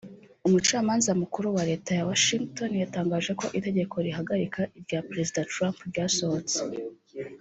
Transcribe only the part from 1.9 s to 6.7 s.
ya Washington yatangaje ko itegeko rihagarika irya Prezida Trump ryasohotse